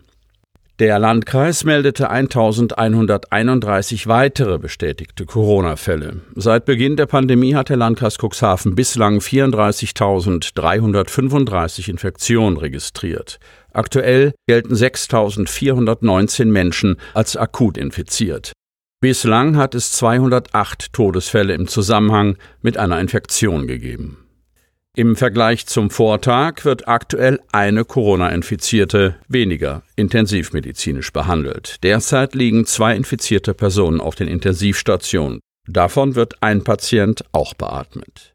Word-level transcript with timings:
Der 0.79 0.97
Landkreis 0.97 1.65
meldete 1.65 2.09
1131 2.09 4.07
weitere 4.07 4.57
bestätigte 4.57 5.27
Corona-Fälle. 5.27 6.21
Seit 6.33 6.65
Beginn 6.65 6.97
der 6.97 7.05
Pandemie 7.05 7.53
hat 7.53 7.69
der 7.69 7.77
Landkreis 7.77 8.17
Cuxhaven 8.17 8.73
bislang 8.73 9.19
34.335 9.19 11.89
Infektionen 11.89 12.57
registriert. 12.57 13.37
Aktuell 13.71 14.33
gelten 14.47 14.73
6.419 14.73 16.45
Menschen 16.45 16.95
als 17.13 17.37
akut 17.37 17.77
infiziert. 17.77 18.51
Bislang 18.99 19.57
hat 19.57 19.75
es 19.75 19.91
208 19.91 20.91
Todesfälle 20.91 21.53
im 21.53 21.67
Zusammenhang 21.67 22.35
mit 22.63 22.79
einer 22.79 22.99
Infektion 22.99 23.67
gegeben. 23.67 24.22
Im 24.95 25.15
Vergleich 25.15 25.65
zum 25.65 25.89
Vortag 25.89 26.65
wird 26.65 26.87
aktuell 26.87 27.39
eine 27.51 27.83
Corona-Infizierte 27.83 29.15
weniger 29.27 29.81
intensivmedizinisch 29.95 31.11
behandelt. 31.11 31.83
Derzeit 31.83 32.35
liegen 32.35 32.67
zwei 32.67 32.95
infizierte 32.95 33.55
Personen 33.55 33.99
auf 33.99 34.13
den 34.13 34.27
Intensivstationen. 34.27 35.39
Davon 35.67 36.13
wird 36.13 36.43
ein 36.43 36.63
Patient 36.63 37.25
auch 37.31 37.55
beatmet. 37.55 38.32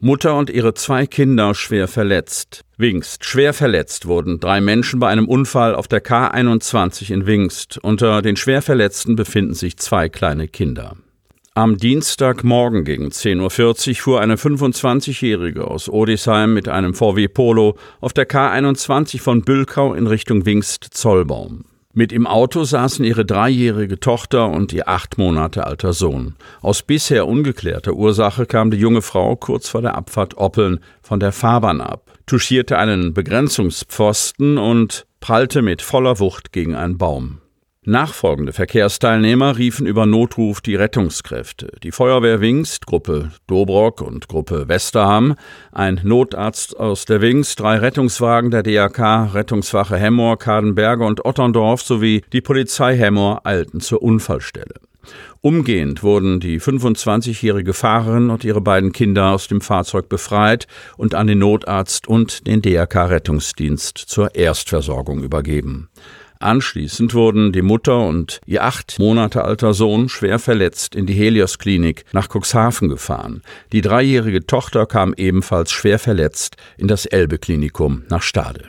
Mutter 0.00 0.36
und 0.36 0.50
ihre 0.50 0.74
zwei 0.74 1.06
Kinder 1.06 1.54
schwer 1.54 1.88
verletzt. 1.88 2.60
Wingst. 2.76 3.24
Schwer 3.24 3.54
verletzt 3.54 4.06
wurden 4.06 4.40
drei 4.40 4.60
Menschen 4.60 5.00
bei 5.00 5.08
einem 5.08 5.28
Unfall 5.28 5.74
auf 5.74 5.88
der 5.88 6.04
K21 6.04 7.10
in 7.12 7.26
Wingst. 7.26 7.78
Unter 7.78 8.20
den 8.20 8.36
Schwerverletzten 8.36 9.16
befinden 9.16 9.54
sich 9.54 9.78
zwei 9.78 10.08
kleine 10.08 10.48
Kinder. 10.48 10.96
Am 11.54 11.78
Dienstagmorgen 11.78 12.84
gegen 12.84 13.10
10.40 13.10 13.90
Uhr 13.90 13.94
fuhr 13.94 14.20
eine 14.20 14.34
25-Jährige 14.34 15.68
aus 15.68 15.88
Odisheim 15.88 16.52
mit 16.52 16.68
einem 16.68 16.94
VW 16.94 17.28
Polo 17.28 17.78
auf 18.00 18.12
der 18.12 18.28
K21 18.28 19.20
von 19.20 19.42
Bülkau 19.42 19.94
in 19.94 20.08
Richtung 20.08 20.44
Wingst-Zollbaum. 20.44 21.64
Mit 21.96 22.12
im 22.12 22.26
Auto 22.26 22.64
saßen 22.64 23.04
ihre 23.04 23.24
dreijährige 23.24 24.00
Tochter 24.00 24.50
und 24.50 24.72
ihr 24.72 24.88
acht 24.88 25.16
Monate 25.16 25.64
alter 25.64 25.92
Sohn. 25.92 26.34
Aus 26.60 26.82
bisher 26.82 27.28
ungeklärter 27.28 27.92
Ursache 27.92 28.46
kam 28.46 28.72
die 28.72 28.78
junge 28.78 29.00
Frau 29.00 29.36
kurz 29.36 29.68
vor 29.68 29.80
der 29.80 29.94
Abfahrt 29.94 30.36
Oppeln 30.36 30.80
von 31.02 31.20
der 31.20 31.30
Fahrbahn 31.30 31.80
ab, 31.80 32.10
touchierte 32.26 32.78
einen 32.78 33.14
Begrenzungspfosten 33.14 34.58
und 34.58 35.06
prallte 35.20 35.62
mit 35.62 35.82
voller 35.82 36.18
Wucht 36.18 36.52
gegen 36.52 36.74
einen 36.74 36.98
Baum. 36.98 37.38
Nachfolgende 37.86 38.54
Verkehrsteilnehmer 38.54 39.58
riefen 39.58 39.86
über 39.86 40.06
Notruf 40.06 40.62
die 40.62 40.74
Rettungskräfte. 40.74 41.70
Die 41.82 41.92
Feuerwehr 41.92 42.40
Wingst, 42.40 42.86
Gruppe 42.86 43.30
Dobrock 43.46 44.00
und 44.00 44.26
Gruppe 44.26 44.68
Westerham, 44.68 45.34
ein 45.70 46.00
Notarzt 46.02 46.80
aus 46.80 47.04
der 47.04 47.20
Wingst, 47.20 47.60
drei 47.60 47.76
Rettungswagen 47.76 48.50
der 48.50 48.62
DRK, 48.62 49.34
Rettungswache 49.34 49.98
Hemmoor, 49.98 50.38
Kadenberge 50.38 51.04
und 51.04 51.26
Otterndorf 51.26 51.82
sowie 51.82 52.22
die 52.32 52.40
Polizei 52.40 52.96
Hemmoor 52.96 53.42
eilten 53.44 53.80
zur 53.80 54.02
Unfallstelle. 54.02 54.76
Umgehend 55.42 56.02
wurden 56.02 56.40
die 56.40 56.58
25-jährige 56.58 57.74
Fahrerin 57.74 58.30
und 58.30 58.44
ihre 58.44 58.62
beiden 58.62 58.92
Kinder 58.92 59.32
aus 59.32 59.46
dem 59.46 59.60
Fahrzeug 59.60 60.08
befreit 60.08 60.66
und 60.96 61.14
an 61.14 61.26
den 61.26 61.40
Notarzt 61.40 62.08
und 62.08 62.46
den 62.46 62.62
DRK-Rettungsdienst 62.62 63.98
zur 63.98 64.34
Erstversorgung 64.34 65.22
übergeben. 65.22 65.90
Anschließend 66.44 67.14
wurden 67.14 67.52
die 67.52 67.62
Mutter 67.62 68.00
und 68.00 68.42
ihr 68.44 68.64
acht 68.64 68.98
Monate 68.98 69.44
alter 69.44 69.72
Sohn 69.72 70.10
schwer 70.10 70.38
verletzt 70.38 70.94
in 70.94 71.06
die 71.06 71.14
Helios 71.14 71.58
Klinik 71.58 72.04
nach 72.12 72.28
Cuxhaven 72.28 72.90
gefahren. 72.90 73.40
Die 73.72 73.80
dreijährige 73.80 74.44
Tochter 74.44 74.84
kam 74.84 75.14
ebenfalls 75.16 75.72
schwer 75.72 75.98
verletzt 75.98 76.58
in 76.76 76.86
das 76.86 77.06
Elbe 77.06 77.38
Klinikum 77.38 78.02
nach 78.10 78.20
Stade. 78.20 78.64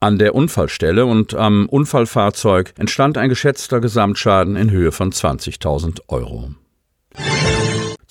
An 0.00 0.18
der 0.18 0.34
Unfallstelle 0.34 1.06
und 1.06 1.34
am 1.34 1.66
Unfallfahrzeug 1.66 2.74
entstand 2.76 3.16
ein 3.16 3.30
geschätzter 3.30 3.80
Gesamtschaden 3.80 4.54
in 4.54 4.70
Höhe 4.70 4.92
von 4.92 5.10
20.000 5.10 6.00
Euro. 6.08 6.50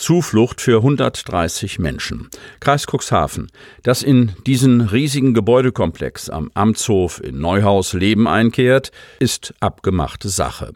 Zuflucht 0.04 0.60
für 0.60 0.80
130 0.80 1.80
Menschen. 1.80 2.28
Kreis 2.60 2.88
Cuxhaven. 2.88 3.48
Dass 3.84 4.04
in 4.04 4.34
diesen 4.46 4.82
riesigen 4.82 5.34
Gebäudekomplex 5.34 6.30
am 6.30 6.52
Amtshof 6.56 7.24
in 7.24 7.40
Neuhaus 7.40 7.94
Leben 7.94 8.28
einkehrt, 8.28 8.92
ist 9.20 9.54
abgemachte 9.62 10.28
Sache. 10.28 10.74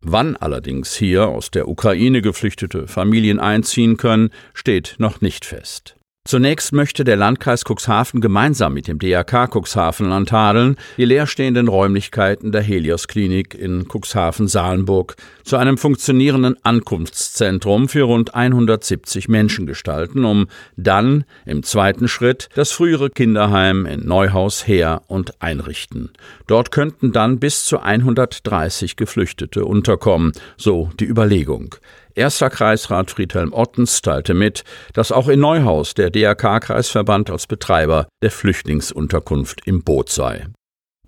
Wann 0.00 0.36
allerdings 0.36 0.94
hier 0.94 1.28
aus 1.28 1.50
der 1.50 1.68
Ukraine 1.68 2.22
geflüchtete 2.22 2.88
Familien 2.88 3.40
einziehen 3.40 3.98
können, 3.98 4.30
steht 4.54 4.94
noch 4.96 5.20
nicht 5.20 5.44
fest. 5.44 5.96
Zunächst 6.24 6.72
möchte 6.72 7.02
der 7.02 7.16
Landkreis 7.16 7.64
Cuxhaven 7.68 8.20
gemeinsam 8.20 8.74
mit 8.74 8.86
dem 8.86 9.00
DRK 9.00 9.48
Cuxhavenland 9.52 10.30
Hadeln 10.30 10.76
die 10.96 11.04
leerstehenden 11.04 11.66
Räumlichkeiten 11.66 12.52
der 12.52 12.62
Helios 12.62 13.08
Klinik 13.08 13.56
in 13.56 13.88
Cuxhaven-Salenburg 13.88 15.16
zu 15.42 15.56
einem 15.56 15.76
funktionierenden 15.76 16.54
Ankunftszentrum 16.62 17.88
für 17.88 18.04
rund 18.04 18.36
170 18.36 19.28
Menschen 19.28 19.66
gestalten, 19.66 20.24
um 20.24 20.46
dann 20.76 21.24
im 21.44 21.64
zweiten 21.64 22.06
Schritt 22.06 22.48
das 22.54 22.70
frühere 22.70 23.10
Kinderheim 23.10 23.84
in 23.84 24.06
Neuhaus 24.06 24.68
her 24.68 25.02
und 25.08 25.42
einrichten. 25.42 26.10
Dort 26.46 26.70
könnten 26.70 27.10
dann 27.10 27.40
bis 27.40 27.64
zu 27.64 27.80
130 27.80 28.94
Geflüchtete 28.94 29.64
unterkommen, 29.64 30.30
so 30.56 30.88
die 31.00 31.06
Überlegung. 31.06 31.74
Erster 32.14 32.50
Kreisrat 32.50 33.10
Friedhelm 33.10 33.52
Ottens 33.52 34.02
teilte 34.02 34.34
mit, 34.34 34.64
dass 34.92 35.12
auch 35.12 35.28
in 35.28 35.40
Neuhaus 35.40 35.94
der 35.94 36.10
DRK-Kreisverband 36.10 37.30
als 37.30 37.46
Betreiber 37.46 38.06
der 38.22 38.30
Flüchtlingsunterkunft 38.30 39.66
im 39.66 39.82
Boot 39.82 40.10
sei. 40.10 40.46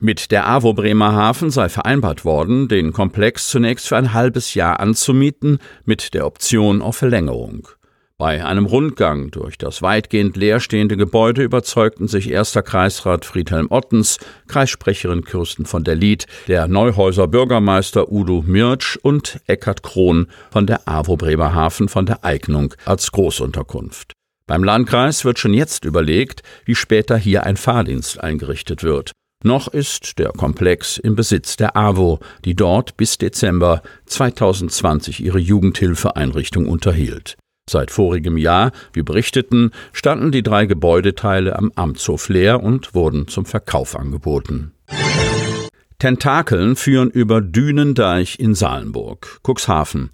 Mit 0.01 0.33
der 0.33 0.47
AWO 0.49 0.75
Bremerhaven 0.75 1.51
sei 1.51 1.69
vereinbart 1.69 2.25
worden, 2.25 2.69
den 2.69 2.93
Komplex 2.93 3.49
zunächst 3.49 3.89
für 3.89 3.97
ein 3.97 4.13
halbes 4.13 4.55
Jahr 4.55 4.81
anzumieten, 4.81 5.59
mit 5.85 6.15
der 6.15 6.27
Option 6.27 6.83
auf 6.83 6.97
Verlängerung. 6.97 7.69
Bei 8.17 8.45
einem 8.45 8.67
Rundgang 8.67 9.33
durch 9.33 9.59
das 9.59 9.83
weitgehend 9.83 10.37
leerstehende 10.37 10.97
Gebäude 10.97 11.43
überzeugten 11.43 12.07
sich 12.07 12.31
erster 12.31 12.63
Kreisrat 12.63 13.25
Friedhelm 13.25 13.67
Ottens, 13.71 14.19
Kreissprecherin 14.47 15.25
Kirsten 15.25 15.67
von 15.67 15.83
der 15.83 15.97
Lied, 15.97 16.27
der 16.47 16.69
Neuhäuser 16.69 17.27
Bürgermeister 17.27 18.13
Udo 18.13 18.45
Mirtsch 18.47 18.97
und 19.03 19.41
Eckhard 19.49 19.83
Krohn 19.83 20.29
von 20.53 20.69
der 20.69 20.87
AWO 20.87 21.17
Bremerhaven 21.17 21.89
von 21.89 22.07
der 22.07 22.25
Eignung 22.25 22.73
als 22.85 23.11
Großunterkunft. 23.11 24.13
Beim 24.47 24.63
Landkreis 24.63 25.25
wird 25.25 25.41
schon 25.41 25.53
jetzt 25.53 25.85
überlegt, 25.85 26.45
wie 26.65 26.77
später 26.77 27.17
hier 27.17 27.43
ein 27.43 27.57
Fahrdienst 27.57 28.21
eingerichtet 28.21 28.85
wird. 28.85 29.11
Noch 29.43 29.67
ist 29.67 30.21
der 30.21 30.29
Komplex 30.29 30.99
im 30.99 31.17
Besitz 31.17 31.57
der 31.57 31.77
AWO, 31.77 32.21
die 32.45 32.55
dort 32.55 32.97
bis 32.97 33.19
Dezember 33.19 33.83
2020 34.07 35.19
ihre 35.25 35.41
Jugendhilfeeinrichtung 35.41 36.67
unterhielt. 36.67 37.37
Seit 37.69 37.91
vorigem 37.91 38.37
Jahr, 38.37 38.73
wie 38.93 39.03
berichteten, 39.03 39.71
standen 39.93 40.33
die 40.33 40.43
drei 40.43 40.67
Gebäudeteile 40.67 41.57
am 41.57 41.73
Amtshof 41.75 42.29
leer 42.29 42.63
und 42.63 42.95
wurden 42.95 43.27
zum 43.27 43.47
Verkauf 43.47 43.97
angeboten. 43.97 44.73
Tentakeln 45.99 46.77
führen 46.77 47.09
über 47.09 47.41
Dünendeich 47.41 48.39
in 48.39 48.55
Salenburg, 48.55 49.41
Cuxhaven. 49.43 50.11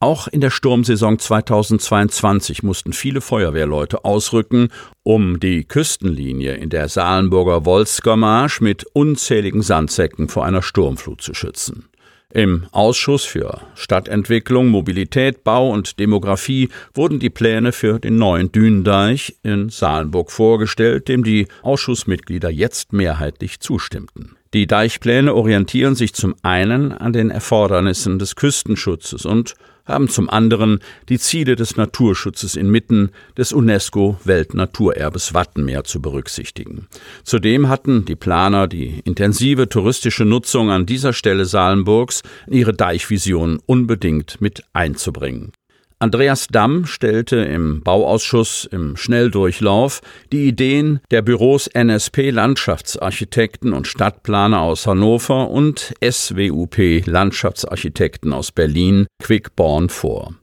Auch 0.00 0.28
in 0.28 0.40
der 0.40 0.50
Sturmsaison 0.50 1.18
2022 1.18 2.62
mussten 2.62 2.92
viele 2.94 3.20
Feuerwehrleute 3.20 4.04
ausrücken, 4.04 4.68
um 5.02 5.40
die 5.40 5.64
Küstenlinie 5.64 6.54
in 6.54 6.70
der 6.70 6.88
Salenburger 6.88 7.66
Wolskermarsch 7.66 8.60
mit 8.60 8.84
unzähligen 8.94 9.62
Sandsäcken 9.62 10.28
vor 10.28 10.44
einer 10.46 10.62
Sturmflut 10.62 11.20
zu 11.20 11.34
schützen. 11.34 11.88
Im 12.34 12.66
Ausschuss 12.72 13.24
für 13.24 13.60
Stadtentwicklung, 13.76 14.66
Mobilität, 14.66 15.44
Bau 15.44 15.70
und 15.70 16.00
Demografie 16.00 16.68
wurden 16.92 17.20
die 17.20 17.30
Pläne 17.30 17.70
für 17.70 18.00
den 18.00 18.16
neuen 18.16 18.50
Dünendeich 18.50 19.36
in 19.44 19.68
Salenburg 19.68 20.32
vorgestellt, 20.32 21.06
dem 21.06 21.22
die 21.22 21.46
Ausschussmitglieder 21.62 22.50
jetzt 22.50 22.92
mehrheitlich 22.92 23.60
zustimmten. 23.60 24.34
Die 24.52 24.66
Deichpläne 24.66 25.32
orientieren 25.32 25.94
sich 25.94 26.12
zum 26.12 26.34
einen 26.42 26.90
an 26.90 27.12
den 27.12 27.30
Erfordernissen 27.30 28.18
des 28.18 28.34
Küstenschutzes 28.34 29.24
und 29.24 29.54
haben 29.84 30.08
zum 30.08 30.30
anderen 30.30 30.80
die 31.08 31.18
Ziele 31.18 31.56
des 31.56 31.76
Naturschutzes 31.76 32.56
inmitten 32.56 33.10
des 33.36 33.52
UNESCO-Weltnaturerbes 33.52 35.34
Wattenmeer 35.34 35.84
zu 35.84 36.00
berücksichtigen. 36.00 36.88
Zudem 37.22 37.68
hatten 37.68 38.04
die 38.04 38.16
Planer 38.16 38.66
die 38.66 39.00
intensive 39.04 39.68
touristische 39.68 40.24
Nutzung 40.24 40.70
an 40.70 40.86
dieser 40.86 41.12
Stelle 41.12 41.44
Salenburgs 41.44 42.22
in 42.46 42.54
ihre 42.54 42.74
Deichvision 42.74 43.60
unbedingt 43.66 44.40
mit 44.40 44.64
einzubringen. 44.72 45.52
Andreas 46.00 46.48
Damm 46.48 46.86
stellte 46.86 47.36
im 47.36 47.80
Bauausschuss 47.82 48.68
im 48.70 48.96
Schnelldurchlauf 48.96 50.00
die 50.32 50.48
Ideen 50.48 51.00
der 51.10 51.22
Büros 51.22 51.66
NSP 51.68 52.30
Landschaftsarchitekten 52.30 53.72
und 53.72 53.86
Stadtplaner 53.86 54.60
aus 54.60 54.86
Hannover 54.86 55.48
und 55.50 55.94
SWUP 56.02 57.06
Landschaftsarchitekten 57.06 58.32
aus 58.32 58.52
Berlin 58.52 59.06
Quickborn 59.22 59.88
vor. 59.88 60.34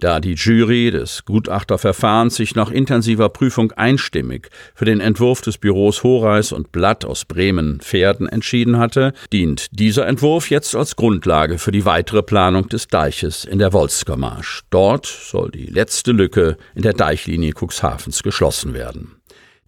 Da 0.00 0.20
die 0.20 0.34
Jury 0.34 0.90
des 0.90 1.24
Gutachterverfahrens 1.24 2.36
sich 2.36 2.54
nach 2.54 2.70
intensiver 2.70 3.28
Prüfung 3.28 3.72
einstimmig 3.72 4.48
für 4.74 4.84
den 4.84 5.00
Entwurf 5.00 5.42
des 5.42 5.58
Büros 5.58 6.02
Horeis 6.02 6.52
und 6.52 6.72
Blatt 6.72 7.04
aus 7.04 7.24
Bremen-Pferden 7.24 8.28
entschieden 8.28 8.78
hatte, 8.78 9.12
dient 9.32 9.66
dieser 9.72 10.06
Entwurf 10.06 10.50
jetzt 10.50 10.74
als 10.74 10.96
Grundlage 10.96 11.58
für 11.58 11.72
die 11.72 11.84
weitere 11.84 12.22
Planung 12.22 12.68
des 12.68 12.88
Deiches 12.88 13.44
in 13.44 13.58
der 13.58 13.72
Wolskermarsch. 13.72 14.62
Dort 14.70 15.09
soll 15.10 15.50
die 15.50 15.66
letzte 15.66 16.12
Lücke 16.12 16.56
in 16.74 16.82
der 16.82 16.92
Deichlinie 16.92 17.52
Cuxhavens 17.52 18.22
geschlossen 18.22 18.74
werden. 18.74 19.16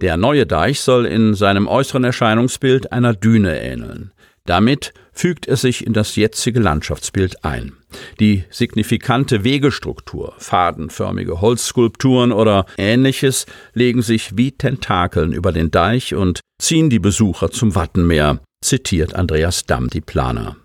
Der 0.01 0.17
neue 0.17 0.47
Deich 0.47 0.81
soll 0.81 1.07
in 1.07 1.35
seinem 1.35 1.69
äußeren 1.69 2.05
Erscheinungsbild 2.05 2.93
einer 2.93 3.15
Düne 3.15 3.61
ähneln. 3.61 4.13
Damit 4.45 4.93
fügt 5.13 5.47
er 5.47 5.57
sich 5.57 5.87
in 5.87 5.93
das 5.93 6.17
jetzige 6.17 6.59
Landschaftsbild 6.59 7.45
ein. 7.45 7.75
Die 8.19 8.45
signifikante 8.51 9.45
Wegestruktur, 9.45 10.35
fadenförmige 10.39 11.41
Holzskulpturen 11.41 12.33
oder 12.33 12.67
ähnliches 12.77 13.47
legen 13.75 14.03
sich 14.03 14.37
wie 14.37 14.53
Tentakeln 14.53 15.33
über 15.33 15.53
den 15.53 15.71
Deich 15.71 16.15
und 16.15 16.41
ziehen 16.61 16.91
die 16.91 16.99
Besucher 16.99 17.51
zum 17.51 17.75
Wattenmeer, 17.75 18.41
zitiert 18.65 19.15
Andreas 19.15 19.67
Damm 19.67 19.89
die 19.89 20.01
Planer. 20.01 20.57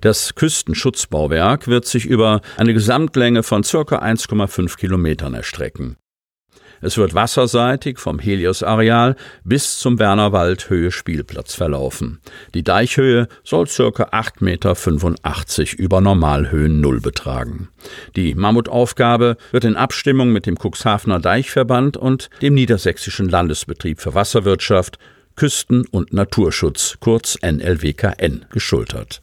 Das 0.00 0.34
Küstenschutzbauwerk 0.34 1.68
wird 1.68 1.86
sich 1.86 2.06
über 2.06 2.40
eine 2.56 2.74
Gesamtlänge 2.74 3.42
von 3.42 3.62
circa 3.62 3.98
1,5 3.98 4.76
Kilometern 4.76 5.34
erstrecken. 5.34 5.96
Es 6.80 6.98
wird 6.98 7.14
wasserseitig 7.14 7.98
vom 7.98 8.18
Helios-Areal 8.18 9.16
bis 9.44 9.78
zum 9.78 9.98
Wernerwald 9.98 10.68
Höhe 10.68 10.90
Spielplatz 10.90 11.54
verlaufen. 11.54 12.20
Die 12.54 12.62
Deichhöhe 12.62 13.28
soll 13.44 13.66
ca. 13.66 14.04
8,85 14.04 14.40
Meter 14.44 14.76
über 15.78 16.00
Normalhöhen 16.00 16.80
Null 16.80 17.00
betragen. 17.00 17.68
Die 18.14 18.34
Mammutaufgabe 18.34 19.36
wird 19.52 19.64
in 19.64 19.76
Abstimmung 19.76 20.32
mit 20.32 20.46
dem 20.46 20.56
Cuxhavener 20.56 21.20
Deichverband 21.20 21.96
und 21.96 22.28
dem 22.42 22.54
Niedersächsischen 22.54 23.28
Landesbetrieb 23.28 24.00
für 24.00 24.14
Wasserwirtschaft, 24.14 24.98
Küsten- 25.34 25.86
und 25.90 26.12
Naturschutz, 26.12 26.96
kurz 27.00 27.36
NLWKN, 27.42 28.46
geschultert. 28.50 29.22